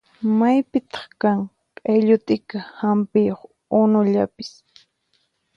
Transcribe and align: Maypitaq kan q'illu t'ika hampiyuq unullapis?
Maypitaq 0.39 1.07
kan 1.21 1.39
q'illu 1.83 2.15
t'ika 2.25 2.59
hampiyuq 2.79 3.41
unullapis? 3.79 4.51